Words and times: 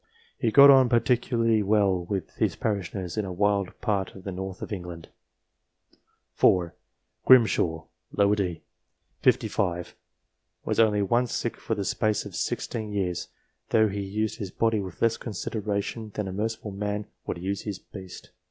He 0.39 0.49
got 0.49 0.71
on 0.71 0.89
particularly 0.89 1.61
well 1.61 2.05
with 2.05 2.31
his 2.37 2.55
parishioners 2.55 3.17
in 3.17 3.23
a 3.23 3.31
wild 3.31 3.79
part 3.81 4.15
of 4.15 4.23
the 4.23 4.31
north 4.31 4.63
of 4.63 4.73
England. 4.73 5.09
4. 6.33 6.73
Grimshaw, 7.25 7.83
d. 8.11 8.17
set. 8.35 8.61
55; 9.21 9.95
was 10.65 10.79
only 10.79 11.03
once 11.03 11.35
sick 11.35 11.55
for 11.55 11.75
the 11.75 11.85
space 11.85 12.25
of 12.25 12.35
sixteen 12.35 12.91
years, 12.91 13.27
though 13.69 13.89
he" 13.89 14.01
used 14.19 14.39
his 14.39 14.49
body 14.49 14.79
with 14.79 14.99
less 15.03 15.17
consideration 15.17 16.09
than 16.15 16.27
a 16.27 16.33
merciful 16.33 16.71
man 16.71 17.05
would 17.27 17.37
use 17.37 17.61
his 17.61 17.77
beast." 17.77 18.31